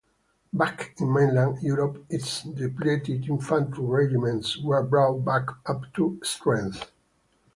[0.51, 6.89] Back in mainland Europe, its depleted infantry regiments were brought back up to strength.